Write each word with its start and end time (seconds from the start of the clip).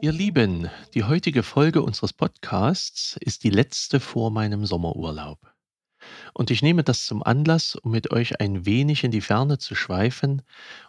Ihr 0.00 0.12
Lieben, 0.12 0.70
die 0.94 1.04
heutige 1.04 1.42
Folge 1.42 1.82
unseres 1.82 2.12
Podcasts 2.12 3.16
ist 3.20 3.44
die 3.44 3.50
letzte 3.50 4.00
vor 4.00 4.30
meinem 4.30 4.64
Sommerurlaub. 4.64 5.47
Und 6.32 6.50
ich 6.50 6.62
nehme 6.62 6.84
das 6.84 7.06
zum 7.06 7.22
Anlass, 7.22 7.74
um 7.74 7.90
mit 7.90 8.10
euch 8.10 8.40
ein 8.40 8.66
wenig 8.66 9.04
in 9.04 9.10
die 9.10 9.20
Ferne 9.20 9.58
zu 9.58 9.74
schweifen 9.74 10.42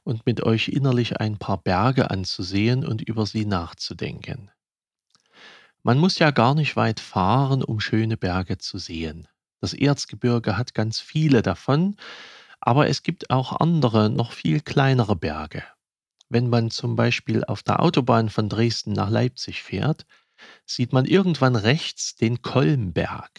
und 0.03 0.25
mit 0.25 0.43
euch 0.43 0.69
innerlich 0.69 1.19
ein 1.19 1.37
paar 1.37 1.57
Berge 1.57 2.11
anzusehen 2.11 2.85
und 2.85 3.01
über 3.01 3.25
sie 3.25 3.45
nachzudenken. 3.45 4.51
Man 5.83 5.97
muss 5.97 6.19
ja 6.19 6.31
gar 6.31 6.55
nicht 6.55 6.75
weit 6.75 6.99
fahren, 6.99 7.63
um 7.63 7.79
schöne 7.79 8.17
Berge 8.17 8.57
zu 8.57 8.77
sehen. 8.77 9.27
Das 9.61 9.73
Erzgebirge 9.73 10.57
hat 10.57 10.73
ganz 10.73 10.99
viele 10.99 11.41
davon, 11.41 11.95
aber 12.59 12.89
es 12.89 13.03
gibt 13.03 13.29
auch 13.29 13.59
andere, 13.59 14.09
noch 14.09 14.33
viel 14.33 14.59
kleinere 14.59 15.15
Berge. 15.15 15.63
Wenn 16.29 16.49
man 16.49 16.69
zum 16.69 16.95
Beispiel 16.95 17.43
auf 17.43 17.63
der 17.63 17.81
Autobahn 17.81 18.29
von 18.29 18.49
Dresden 18.49 18.93
nach 18.93 19.09
Leipzig 19.09 19.63
fährt, 19.63 20.05
sieht 20.65 20.93
man 20.93 21.05
irgendwann 21.05 21.55
rechts 21.55 22.15
den 22.15 22.41
Kolmberg. 22.41 23.31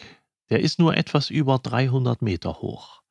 Der 0.50 0.60
ist 0.60 0.78
nur 0.78 0.96
etwas 0.96 1.30
über 1.30 1.58
300 1.58 2.22
Meter 2.22 2.60
hoch. 2.60 3.02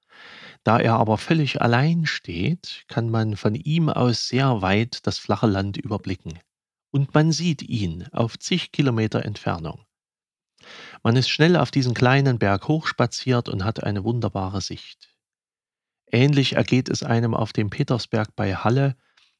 Da 0.63 0.80
er 0.80 0.95
aber 0.95 1.17
völlig 1.17 1.61
allein 1.61 2.05
steht, 2.05 2.84
kann 2.88 3.09
man 3.09 3.38
von 3.38 3.55
ihm 3.55 3.89
aus 3.89 4.27
sehr 4.27 4.61
weit 4.61 5.07
das 5.07 5.17
flache 5.17 5.47
Land 5.47 5.77
überblicken. 5.77 6.39
Und 6.91 7.13
man 7.13 7.31
sieht 7.31 7.61
ihn 7.61 8.07
auf 8.11 8.38
zig 8.38 8.71
Kilometer 8.71 9.23
Entfernung. 9.23 9.85
Man 11.03 11.16
ist 11.16 11.30
schnell 11.30 11.55
auf 11.55 11.72
diesen 11.72 11.94
kleinen 11.94 12.39
Berg 12.39 12.67
hochspaziert 12.67 13.47
und 13.47 13.64
hat 13.64 13.83
eine 13.83 14.03
wunderbare 14.03 14.59
Sicht. 14.59 15.16
Ähnlich 16.11 16.53
ergeht 16.53 16.89
es 16.89 17.03
einem 17.03 17.33
auf 17.33 17.53
dem 17.53 17.69
Petersberg 17.69 18.36
bei 18.36 18.55
Halle, 18.55 18.97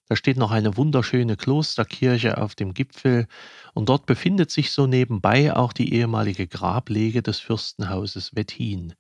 da 0.10 0.16
steht 0.16 0.38
noch 0.38 0.50
eine 0.50 0.76
wunderschöne 0.76 1.38
Klosterkirche 1.38 2.40
auf 2.40 2.56
dem 2.56 2.74
Gipfel 2.74 3.28
und 3.76 3.90
dort 3.90 4.08
befindet 4.08 4.50
sich 4.50 4.72
so 4.72 4.88
nebenbei 4.88 5.56
auch 5.56 5.72
die 5.72 5.94
ehemalige 5.94 6.48
Grablege 6.48 7.22
des 7.22 7.40
Fürstenhauses 7.40 8.36
Wettin. 8.36 8.96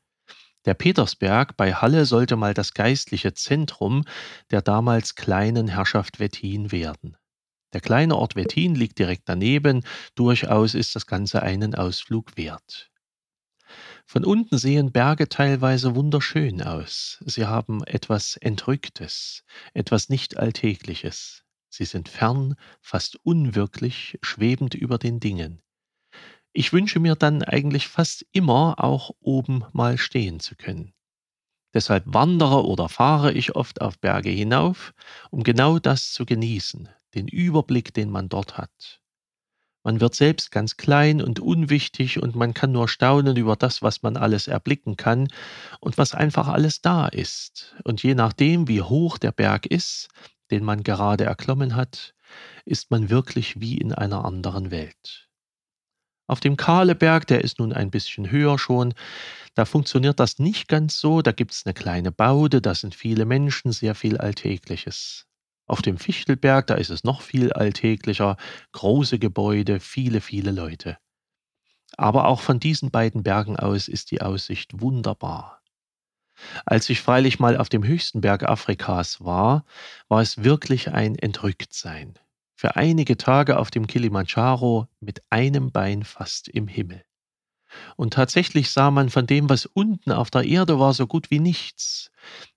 Der 0.65 0.75
Petersberg 0.75 1.57
bei 1.57 1.73
Halle 1.73 2.05
sollte 2.05 2.35
mal 2.35 2.53
das 2.53 2.75
geistliche 2.75 3.33
Zentrum 3.33 4.05
der 4.51 4.61
damals 4.61 5.15
kleinen 5.15 5.67
Herrschaft 5.67 6.19
Wettin 6.19 6.71
werden. 6.71 7.17
Der 7.73 7.81
kleine 7.81 8.15
Ort 8.15 8.35
Wettin 8.35 8.75
liegt 8.75 8.99
direkt 8.99 9.23
daneben, 9.25 9.83
durchaus 10.13 10.75
ist 10.75 10.95
das 10.95 11.07
Ganze 11.07 11.41
einen 11.41 11.73
Ausflug 11.73 12.37
wert. 12.37 12.91
Von 14.11 14.25
unten 14.25 14.57
sehen 14.57 14.91
Berge 14.91 15.29
teilweise 15.29 15.93
wunderschön 15.93 16.63
aus. 16.63 17.19
Sie 17.27 17.45
haben 17.45 17.83
etwas 17.83 18.37
Entrücktes, 18.37 19.43
etwas 19.75 20.09
nicht 20.09 20.35
Alltägliches. 20.35 21.43
Sie 21.69 21.85
sind 21.85 22.09
fern, 22.09 22.55
fast 22.81 23.23
unwirklich, 23.23 24.17
schwebend 24.23 24.73
über 24.73 24.97
den 24.97 25.19
Dingen. 25.19 25.61
Ich 26.53 26.73
wünsche 26.73 26.99
mir 26.99 27.13
dann 27.13 27.43
eigentlich 27.43 27.87
fast 27.87 28.25
immer 28.31 28.83
auch 28.83 29.11
oben 29.19 29.63
mal 29.73 29.99
stehen 29.99 30.39
zu 30.39 30.55
können. 30.55 30.95
Deshalb 31.75 32.05
wandere 32.07 32.65
oder 32.65 32.89
fahre 32.89 33.31
ich 33.31 33.55
oft 33.55 33.79
auf 33.79 33.99
Berge 33.99 34.31
hinauf, 34.31 34.95
um 35.29 35.43
genau 35.43 35.77
das 35.77 36.13
zu 36.13 36.25
genießen, 36.25 36.89
den 37.13 37.27
Überblick, 37.27 37.93
den 37.93 38.09
man 38.09 38.27
dort 38.27 38.57
hat. 38.57 38.98
Man 39.83 40.01
wird 40.01 40.13
selbst 40.13 40.51
ganz 40.51 40.77
klein 40.77 41.21
und 41.21 41.39
unwichtig 41.39 42.21
und 42.21 42.35
man 42.35 42.53
kann 42.53 42.71
nur 42.71 42.89
staunen 42.89 43.37
über 43.37 43.55
das, 43.55 43.81
was 43.81 44.01
man 44.01 44.17
alles 44.17 44.47
erblicken 44.47 44.97
kann 44.97 45.29
und 45.79 45.97
was 45.97 46.13
einfach 46.13 46.47
alles 46.47 46.81
da 46.81 47.07
ist. 47.07 47.75
Und 47.85 48.03
je 48.03 48.13
nachdem, 48.13 48.67
wie 48.67 48.81
hoch 48.81 49.17
der 49.17 49.31
Berg 49.31 49.65
ist, 49.65 50.09
den 50.51 50.65
man 50.65 50.83
gerade 50.83 51.23
erklommen 51.23 51.75
hat, 51.75 52.13
ist 52.65 52.91
man 52.91 53.09
wirklich 53.09 53.61
wie 53.61 53.77
in 53.77 53.93
einer 53.93 54.25
anderen 54.25 54.69
Welt. 54.71 55.29
Auf 56.27 56.41
dem 56.41 56.57
Kahleberg, 56.57 57.25
der 57.25 57.43
ist 57.43 57.57
nun 57.57 57.73
ein 57.73 57.89
bisschen 57.89 58.29
höher 58.29 58.59
schon, 58.59 58.93
da 59.55 59.65
funktioniert 59.65 60.19
das 60.19 60.37
nicht 60.37 60.67
ganz 60.67 60.99
so, 60.99 61.21
da 61.21 61.31
gibt 61.31 61.53
es 61.53 61.65
eine 61.65 61.73
kleine 61.73 62.11
Baude, 62.11 62.61
da 62.61 62.75
sind 62.75 62.93
viele 62.93 63.25
Menschen, 63.25 63.71
sehr 63.71 63.95
viel 63.95 64.17
Alltägliches. 64.17 65.28
Auf 65.69 65.83
dem 65.83 65.99
Fichtelberg, 65.99 66.65
da 66.65 66.73
ist 66.73 66.89
es 66.89 67.03
noch 67.03 67.21
viel 67.21 67.53
alltäglicher, 67.53 68.37
große 68.71 69.19
Gebäude, 69.19 69.79
viele, 69.79 70.19
viele 70.19 70.49
Leute. 70.49 70.97
Aber 71.95 72.27
auch 72.27 72.41
von 72.41 72.59
diesen 72.59 72.89
beiden 72.89 73.21
Bergen 73.21 73.55
aus 73.55 73.87
ist 73.87 74.09
die 74.09 74.23
Aussicht 74.23 74.81
wunderbar. 74.81 75.61
Als 76.65 76.89
ich 76.89 77.01
freilich 77.01 77.39
mal 77.39 77.55
auf 77.55 77.69
dem 77.69 77.83
höchsten 77.83 78.21
Berg 78.21 78.49
Afrikas 78.49 79.23
war, 79.23 79.63
war 80.07 80.21
es 80.21 80.43
wirklich 80.43 80.91
ein 80.91 81.15
Entrücktsein. 81.15 82.17
Für 82.55 82.75
einige 82.75 83.15
Tage 83.15 83.59
auf 83.59 83.69
dem 83.69 83.85
Kilimanjaro 83.85 84.87
mit 84.99 85.21
einem 85.29 85.71
Bein 85.71 86.03
fast 86.03 86.47
im 86.47 86.67
Himmel. 86.67 87.03
Und 87.95 88.15
tatsächlich 88.15 88.71
sah 88.71 88.89
man 88.89 89.11
von 89.11 89.27
dem, 89.27 89.49
was 89.49 89.67
unten 89.67 90.11
auf 90.11 90.31
der 90.31 90.45
Erde 90.45 90.79
war, 90.79 90.95
so 90.95 91.05
gut 91.05 91.29
wie 91.29 91.39
nichts. 91.39 92.09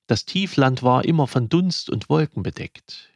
Das 0.07 0.25
Tiefland 0.25 0.83
war 0.83 1.05
immer 1.05 1.27
von 1.27 1.49
Dunst 1.49 1.91
und 1.91 2.09
Wolken 2.09 2.43
bedeckt. 2.43 3.13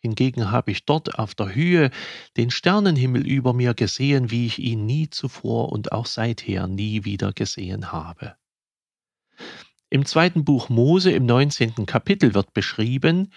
Hingegen 0.00 0.50
habe 0.50 0.70
ich 0.70 0.84
dort 0.84 1.18
auf 1.18 1.34
der 1.34 1.54
Höhe 1.54 1.90
den 2.36 2.50
Sternenhimmel 2.50 3.26
über 3.26 3.52
mir 3.52 3.74
gesehen, 3.74 4.30
wie 4.30 4.46
ich 4.46 4.58
ihn 4.58 4.86
nie 4.86 5.10
zuvor 5.10 5.72
und 5.72 5.92
auch 5.92 6.06
seither 6.06 6.68
nie 6.68 7.04
wieder 7.04 7.32
gesehen 7.32 7.90
habe. 7.90 8.36
Im 9.90 10.04
zweiten 10.04 10.44
Buch 10.44 10.68
Mose 10.68 11.10
im 11.10 11.26
19. 11.26 11.86
Kapitel 11.86 12.34
wird 12.34 12.52
beschrieben, 12.52 13.32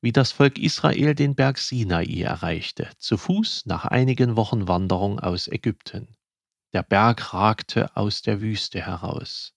wie 0.00 0.12
das 0.12 0.32
Volk 0.32 0.58
Israel 0.58 1.14
den 1.14 1.34
Berg 1.34 1.58
Sinai 1.58 2.20
erreichte, 2.20 2.88
zu 2.98 3.16
Fuß 3.16 3.66
nach 3.66 3.84
einigen 3.84 4.36
Wochen 4.36 4.68
Wanderung 4.68 5.18
aus 5.18 5.48
Ägypten. 5.48 6.16
Der 6.72 6.82
Berg 6.82 7.34
ragte 7.34 7.96
aus 7.96 8.22
der 8.22 8.40
Wüste 8.40 8.80
heraus. 8.80 9.55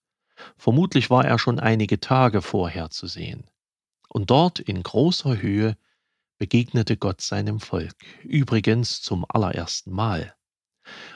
Vermutlich 0.58 1.10
war 1.10 1.26
er 1.26 1.40
schon 1.40 1.60
einige 1.60 2.00
Tage 2.00 2.42
vorher 2.42 2.90
zu 2.90 3.08
sehen. 3.08 3.50
Und 4.10 4.30
dort 4.30 4.60
in 4.60 4.82
großer 4.82 5.42
Höhe 5.42 5.78
begegnete 6.38 6.98
Gott 6.98 7.22
seinem 7.22 7.60
Volk, 7.60 7.96
übrigens 8.24 9.02
zum 9.02 9.26
allerersten 9.28 9.92
Mal. 9.92 10.34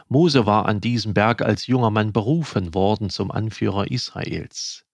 Mose 0.07 0.45
war 0.45 0.67
an 0.67 0.81
diesem 0.81 1.13
Berg 1.13 1.41
als 1.41 1.67
junger 1.67 1.89
Mann 1.89 2.13
berufen 2.13 2.73
worden 2.73 3.09
zum 3.09 3.31
Anführer 3.31 3.89
Israels. 3.89 4.85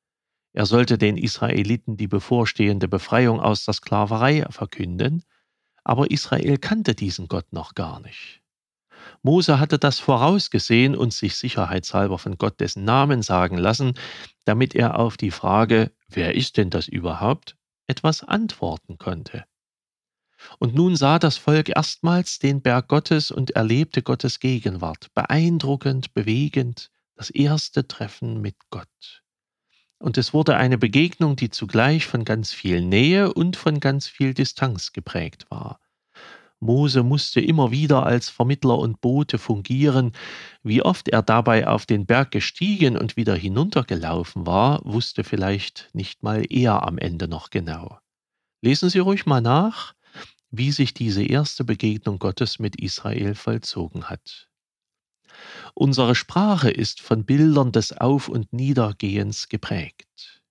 Er 0.53 0.65
sollte 0.65 0.97
den 0.97 1.17
Israeliten 1.17 1.97
die 1.97 2.07
bevorstehende 2.07 2.87
Befreiung 2.87 3.39
aus 3.39 3.65
der 3.65 3.73
Sklaverei 3.73 4.45
verkünden, 4.49 5.23
aber 5.83 6.11
Israel 6.11 6.57
kannte 6.57 6.95
diesen 6.95 7.27
Gott 7.27 7.51
noch 7.51 7.75
gar 7.75 7.99
nicht. 7.99 8.41
Mose 9.21 9.59
hatte 9.59 9.77
das 9.79 9.99
vorausgesehen 9.99 10.95
und 10.95 11.13
sich 11.13 11.35
sicherheitshalber 11.35 12.17
von 12.17 12.37
Gott 12.37 12.59
dessen 12.59 12.85
Namen 12.85 13.21
sagen 13.21 13.57
lassen, 13.57 13.93
damit 14.45 14.75
er 14.75 14.97
auf 14.97 15.17
die 15.17 15.31
Frage, 15.31 15.91
wer 16.07 16.35
ist 16.35 16.57
denn 16.57 16.69
das 16.69 16.87
überhaupt, 16.87 17.57
etwas 17.87 18.23
antworten 18.23 18.97
konnte. 18.97 19.45
Und 20.57 20.73
nun 20.73 20.95
sah 20.95 21.19
das 21.19 21.37
Volk 21.37 21.69
erstmals 21.69 22.39
den 22.39 22.61
Berg 22.61 22.87
Gottes 22.87 23.29
und 23.29 23.51
erlebte 23.51 24.01
Gottes 24.01 24.39
Gegenwart, 24.39 25.13
beeindruckend, 25.13 26.13
bewegend, 26.13 26.91
das 27.15 27.29
erste 27.29 27.87
Treffen 27.87 28.39
mit 28.39 28.55
Gott. 28.69 29.21
Und 29.97 30.17
es 30.17 30.33
wurde 30.33 30.55
eine 30.55 30.77
Begegnung, 30.77 31.35
die 31.35 31.49
zugleich 31.49 32.07
von 32.07 32.23
ganz 32.23 32.53
viel 32.53 32.81
Nähe 32.81 33.33
und 33.33 33.57
von 33.57 33.81
ganz 33.81 34.07
viel 34.07 34.33
Distanz 34.33 34.93
geprägt 34.93 35.45
war. 35.49 35.81
Mose 36.59 37.03
musste 37.03 37.39
immer 37.39 37.71
wieder 37.71 38.05
als 38.05 38.29
Vermittler 38.29 38.77
und 38.77 38.99
Bote 39.01 39.37
fungieren. 39.37 40.11
Wie 40.61 40.81
oft 40.81 41.07
er 41.07 41.21
dabei 41.21 41.67
auf 41.67 41.85
den 41.85 42.05
Berg 42.05 42.31
gestiegen 42.31 42.97
und 42.97 43.15
wieder 43.15 43.35
hinuntergelaufen 43.35 44.45
war, 44.45 44.81
wusste 44.83 45.23
vielleicht 45.23 45.89
nicht 45.93 46.21
mal 46.21 46.45
er 46.49 46.85
am 46.85 46.97
Ende 46.97 47.27
noch 47.27 47.49
genau. 47.49 47.99
Lesen 48.61 48.89
Sie 48.89 48.99
ruhig 48.99 49.25
mal 49.25 49.41
nach, 49.41 49.93
wie 50.51 50.71
sich 50.71 50.93
diese 50.93 51.23
erste 51.23 51.63
Begegnung 51.63 52.19
Gottes 52.19 52.59
mit 52.59 52.75
Israel 52.75 53.35
vollzogen 53.35 54.09
hat. 54.09 54.49
Unsere 55.73 56.15
Sprache 56.15 56.69
ist 56.69 56.99
von 56.99 57.25
Bildern 57.25 57.71
des 57.71 57.93
Auf- 57.93 58.27
und 58.27 58.51
Niedergehens 58.51 59.47
geprägt. 59.47 60.41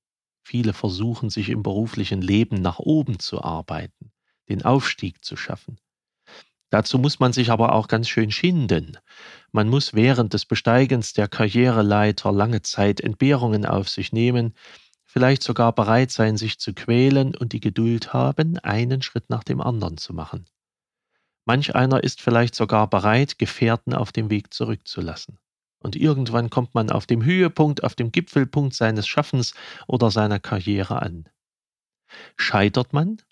Viele 0.43 0.73
versuchen 0.73 1.29
sich 1.29 1.51
im 1.51 1.63
beruflichen 1.63 2.23
Leben 2.23 2.63
nach 2.63 2.79
oben 2.79 3.19
zu 3.19 3.43
arbeiten, 3.43 4.13
den 4.49 4.63
Aufstieg 4.65 5.23
zu 5.23 5.37
schaffen. 5.37 5.79
Dazu 6.71 6.99
muss 6.99 7.19
man 7.19 7.33
sich 7.33 7.51
aber 7.51 7.73
auch 7.73 7.89
ganz 7.89 8.09
schön 8.09 8.31
schinden. 8.31 8.99
Man 9.53 9.69
muss 9.69 9.95
während 9.95 10.35
des 10.35 10.45
Besteigens 10.45 11.15
der 11.15 11.29
Karriereleiter 11.29 12.31
lange 12.31 12.63
Zeit 12.63 13.01
Entbehrungen 13.01 13.65
auf 13.65 13.89
sich 13.89 14.13
nehmen, 14.13 14.55
vielleicht 15.07 15.43
sogar 15.43 15.75
bereit 15.75 16.11
sein, 16.11 16.37
sich 16.37 16.59
zu 16.59 16.75
quälen 16.75 17.35
und 17.35 17.53
die 17.53 17.61
Geduld 17.61 18.13
haben, 18.13 18.59
einen 18.59 19.01
Schritt 19.01 19.31
nach 19.31 19.43
dem 19.45 19.61
anderen 19.61 19.97
zu 19.97 20.13
machen. 20.13 20.47
Manch 21.47 21.75
einer 21.75 22.05
ist 22.05 22.21
vielleicht 22.21 22.55
sogar 22.55 22.91
bereit, 22.91 23.39
Gefährten 23.39 23.95
auf 23.95 24.13
dem 24.13 24.29
Weg 24.29 24.53
zurückzulassen. 24.53 25.39
Und 25.79 25.97
irgendwann 25.97 26.51
kommt 26.51 26.75
man 26.75 26.91
auf 26.91 27.07
dem 27.07 27.25
Höhepunkt, 27.25 27.85
auf 27.85 27.95
dem 27.95 28.13
Gipfelpunkt 28.13 28.75
seines 28.75 29.09
Schaffens 29.09 29.55
oder 29.87 30.11
seiner 30.11 30.41
Karriere 30.41 31.01
an. 31.01 31.27
Scheitert 32.37 32.93
man, 32.93 33.23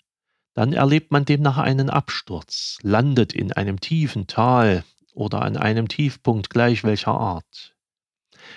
dann 0.57 0.73
erlebt 0.73 1.11
man 1.11 1.23
demnach 1.23 1.59
einen 1.59 1.91
Absturz, 1.91 2.79
landet 2.81 3.31
in 3.31 3.53
einem 3.53 3.79
tiefen 3.79 4.25
Tal 4.25 4.83
oder 5.13 5.43
an 5.43 5.55
einem 5.55 5.87
Tiefpunkt 5.87 6.49
gleich 6.49 6.83
welcher 6.83 7.11
Art. 7.11 7.75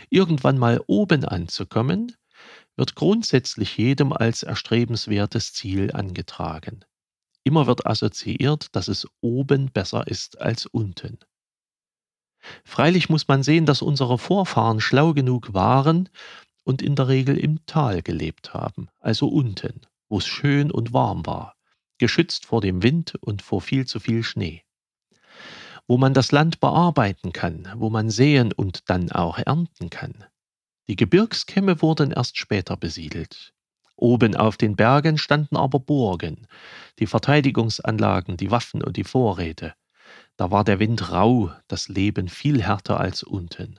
Irgendwann 0.08 0.56
mal 0.56 0.82
oben 0.86 1.26
anzukommen, 1.26 2.16
wird 2.74 2.94
grundsätzlich 2.94 3.76
jedem 3.76 4.14
als 4.14 4.42
erstrebenswertes 4.42 5.52
Ziel 5.52 5.92
angetragen. 5.92 6.86
Immer 7.44 7.66
wird 7.66 7.86
assoziiert, 7.86 8.74
dass 8.74 8.88
es 8.88 9.06
oben 9.20 9.70
besser 9.70 10.06
ist 10.06 10.40
als 10.40 10.64
unten. 10.64 11.18
Freilich 12.64 13.10
muss 13.10 13.28
man 13.28 13.42
sehen, 13.42 13.66
dass 13.66 13.82
unsere 13.82 14.16
Vorfahren 14.16 14.80
schlau 14.80 15.12
genug 15.12 15.52
waren 15.52 16.08
und 16.64 16.80
in 16.80 16.96
der 16.96 17.08
Regel 17.08 17.36
im 17.36 17.66
Tal 17.66 18.00
gelebt 18.00 18.54
haben, 18.54 18.88
also 19.00 19.28
unten, 19.28 19.82
wo 20.08 20.16
es 20.16 20.26
schön 20.26 20.70
und 20.70 20.94
warm 20.94 21.26
war, 21.26 21.59
geschützt 22.00 22.46
vor 22.46 22.60
dem 22.60 22.82
Wind 22.82 23.14
und 23.20 23.42
vor 23.42 23.60
viel 23.60 23.86
zu 23.86 24.00
viel 24.00 24.24
Schnee. 24.24 24.64
Wo 25.86 25.96
man 25.96 26.14
das 26.14 26.32
Land 26.32 26.58
bearbeiten 26.58 27.32
kann, 27.32 27.72
wo 27.76 27.90
man 27.90 28.10
säen 28.10 28.52
und 28.52 28.90
dann 28.90 29.12
auch 29.12 29.38
ernten 29.38 29.90
kann. 29.90 30.24
Die 30.88 30.96
Gebirgskämme 30.96 31.80
wurden 31.82 32.10
erst 32.10 32.36
später 32.36 32.76
besiedelt. 32.76 33.54
Oben 33.94 34.34
auf 34.34 34.56
den 34.56 34.76
Bergen 34.76 35.18
standen 35.18 35.56
aber 35.56 35.78
Burgen, 35.78 36.46
die 36.98 37.06
Verteidigungsanlagen, 37.06 38.36
die 38.36 38.50
Waffen 38.50 38.82
und 38.82 38.96
die 38.96 39.04
Vorräte. 39.04 39.74
Da 40.36 40.50
war 40.50 40.64
der 40.64 40.78
Wind 40.78 41.12
rau, 41.12 41.52
das 41.68 41.88
Leben 41.88 42.28
viel 42.28 42.62
härter 42.62 42.98
als 42.98 43.22
unten. 43.22 43.78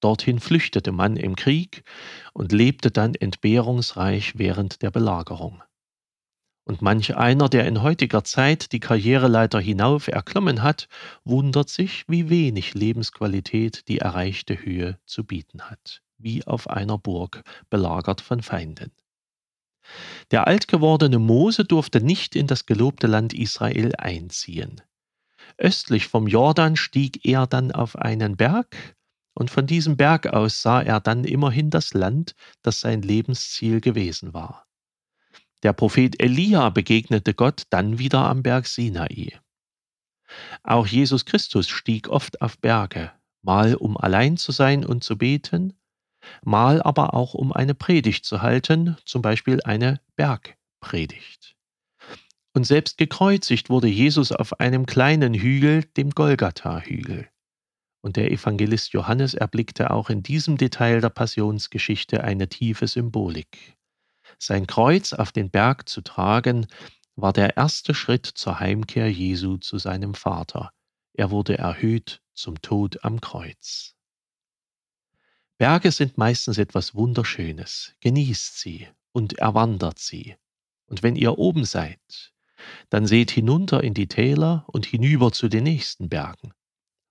Dorthin 0.00 0.40
flüchtete 0.40 0.92
man 0.92 1.16
im 1.16 1.36
Krieg 1.36 1.84
und 2.32 2.52
lebte 2.52 2.90
dann 2.90 3.14
entbehrungsreich 3.14 4.38
während 4.38 4.82
der 4.82 4.90
Belagerung. 4.90 5.62
Und 6.66 6.80
manch 6.80 7.14
einer, 7.14 7.50
der 7.50 7.66
in 7.66 7.82
heutiger 7.82 8.24
Zeit 8.24 8.72
die 8.72 8.80
Karriereleiter 8.80 9.60
hinauf 9.60 10.08
erklommen 10.08 10.62
hat, 10.62 10.88
wundert 11.22 11.68
sich, 11.68 12.04
wie 12.08 12.30
wenig 12.30 12.72
Lebensqualität 12.72 13.86
die 13.88 13.98
erreichte 13.98 14.64
Höhe 14.64 14.98
zu 15.04 15.24
bieten 15.24 15.62
hat, 15.62 16.02
wie 16.16 16.46
auf 16.46 16.70
einer 16.70 16.96
Burg 16.96 17.42
belagert 17.68 18.22
von 18.22 18.40
Feinden. 18.40 18.92
Der 20.30 20.46
altgewordene 20.46 21.18
Mose 21.18 21.66
durfte 21.66 22.00
nicht 22.00 22.34
in 22.34 22.46
das 22.46 22.64
gelobte 22.64 23.06
Land 23.06 23.34
Israel 23.34 23.94
einziehen. 23.96 24.80
Östlich 25.58 26.08
vom 26.08 26.26
Jordan 26.26 26.76
stieg 26.76 27.26
er 27.26 27.46
dann 27.46 27.72
auf 27.72 27.96
einen 27.96 28.36
Berg, 28.36 28.96
und 29.34 29.50
von 29.50 29.66
diesem 29.66 29.96
Berg 29.96 30.28
aus 30.28 30.62
sah 30.62 30.80
er 30.80 31.00
dann 31.00 31.24
immerhin 31.24 31.68
das 31.68 31.92
Land, 31.92 32.34
das 32.62 32.80
sein 32.80 33.02
Lebensziel 33.02 33.80
gewesen 33.80 34.32
war. 34.32 34.64
Der 35.64 35.72
Prophet 35.72 36.22
Elia 36.22 36.68
begegnete 36.68 37.32
Gott 37.32 37.62
dann 37.70 37.98
wieder 37.98 38.28
am 38.28 38.42
Berg 38.42 38.66
Sinai. 38.66 39.32
Auch 40.62 40.86
Jesus 40.86 41.24
Christus 41.24 41.70
stieg 41.70 42.08
oft 42.08 42.42
auf 42.42 42.58
Berge, 42.58 43.12
mal 43.40 43.74
um 43.74 43.96
allein 43.96 44.36
zu 44.36 44.52
sein 44.52 44.84
und 44.84 45.02
zu 45.02 45.16
beten, 45.16 45.72
mal 46.42 46.82
aber 46.82 47.14
auch 47.14 47.32
um 47.32 47.50
eine 47.50 47.74
Predigt 47.74 48.26
zu 48.26 48.42
halten, 48.42 48.98
zum 49.06 49.22
Beispiel 49.22 49.62
eine 49.62 50.02
Bergpredigt. 50.16 51.56
Und 52.52 52.64
selbst 52.64 52.98
gekreuzigt 52.98 53.70
wurde 53.70 53.88
Jesus 53.88 54.32
auf 54.32 54.60
einem 54.60 54.84
kleinen 54.84 55.32
Hügel, 55.32 55.84
dem 55.96 56.10
Golgatha-Hügel. 56.10 57.26
Und 58.02 58.16
der 58.16 58.30
Evangelist 58.30 58.92
Johannes 58.92 59.32
erblickte 59.32 59.90
auch 59.90 60.10
in 60.10 60.22
diesem 60.22 60.58
Detail 60.58 61.00
der 61.00 61.08
Passionsgeschichte 61.08 62.22
eine 62.22 62.50
tiefe 62.50 62.86
Symbolik. 62.86 63.78
Sein 64.38 64.66
Kreuz 64.66 65.12
auf 65.12 65.32
den 65.32 65.50
Berg 65.50 65.88
zu 65.88 66.00
tragen, 66.00 66.66
war 67.16 67.32
der 67.32 67.56
erste 67.56 67.94
Schritt 67.94 68.26
zur 68.26 68.60
Heimkehr 68.60 69.10
Jesu 69.10 69.56
zu 69.56 69.78
seinem 69.78 70.14
Vater. 70.14 70.72
Er 71.12 71.30
wurde 71.30 71.56
erhöht 71.58 72.20
zum 72.34 72.60
Tod 72.60 73.04
am 73.04 73.20
Kreuz. 73.20 73.94
Berge 75.58 75.92
sind 75.92 76.18
meistens 76.18 76.58
etwas 76.58 76.94
Wunderschönes. 76.94 77.94
Genießt 78.00 78.58
sie 78.58 78.88
und 79.12 79.38
erwandert 79.38 80.00
sie. 80.00 80.36
Und 80.86 81.02
wenn 81.02 81.14
ihr 81.14 81.38
oben 81.38 81.64
seid, 81.64 82.32
dann 82.90 83.06
seht 83.06 83.30
hinunter 83.30 83.82
in 83.84 83.94
die 83.94 84.08
Täler 84.08 84.64
und 84.66 84.86
hinüber 84.86 85.32
zu 85.32 85.48
den 85.48 85.64
nächsten 85.64 86.08
Bergen. 86.08 86.52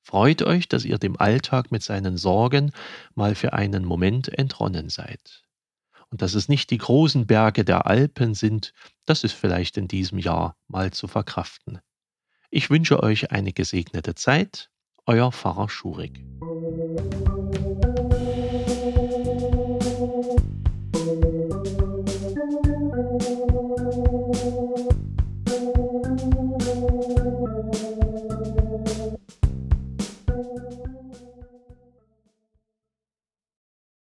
Freut 0.02 0.42
euch, 0.42 0.68
dass 0.68 0.84
ihr 0.84 0.98
dem 0.98 1.18
Alltag 1.18 1.72
mit 1.72 1.82
seinen 1.82 2.18
Sorgen 2.18 2.72
mal 3.16 3.36
für 3.36 3.54
einen 3.54 3.86
Moment 3.86 4.28
entronnen 4.28 4.90
seid. 4.90 5.44
Und 6.14 6.22
dass 6.22 6.36
es 6.36 6.48
nicht 6.48 6.70
die 6.70 6.78
großen 6.78 7.26
Berge 7.26 7.66
der 7.66 7.88
Alpen 7.88 8.36
sind, 8.36 8.76
das 9.08 9.24
ist 9.24 9.34
vielleicht 9.34 9.78
in 9.78 9.88
diesem 9.88 10.20
Jahr 10.20 10.56
mal 10.68 10.92
zu 10.92 11.08
verkraften. 11.08 11.80
Ich 12.52 12.70
wünsche 12.70 13.02
euch 13.02 13.32
eine 13.32 13.52
gesegnete 13.52 14.14
Zeit, 14.14 14.70
euer 15.08 15.32
Pfarrer 15.32 15.70
Schurig. 15.70 16.24